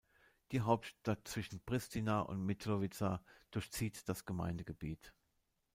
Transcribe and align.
Die 0.51 0.61
Hauptstraße 0.61 1.23
zwischen 1.25 1.59
Pristina 1.63 2.21
und 2.21 2.43
Mitrovica 2.43 3.23
durchzieht 3.51 4.09
das 4.09 4.25
Gemeindegebiet. 4.25 5.13